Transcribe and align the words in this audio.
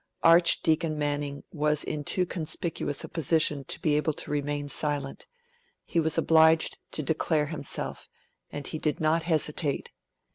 Archdeacon 0.23 0.97
Manning 0.97 1.43
was 1.53 1.83
in 1.83 2.03
too 2.03 2.25
conspicuous 2.25 3.03
a 3.03 3.07
position 3.07 3.63
to 3.65 3.79
be 3.79 3.95
able 3.95 4.13
to 4.13 4.31
remain 4.31 4.67
silent; 4.67 5.27
he 5.85 5.99
was 5.99 6.17
obliged 6.17 6.79
to 6.89 7.03
declare 7.03 7.45
himself, 7.45 8.07
and 8.51 8.65
he 8.65 8.79
did 8.79 8.99
not 8.99 9.21
hesitate. 9.21 9.91